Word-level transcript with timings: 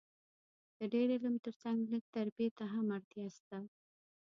د 0.77 0.79
ډېر 0.93 1.07
علم 1.15 1.35
تر 1.45 1.53
څنګ 1.63 1.79
لږ 1.91 2.03
تربیې 2.15 2.49
ته 2.57 2.65
هم 2.73 2.85
اړتیا 2.97 3.27
سته 3.37 3.57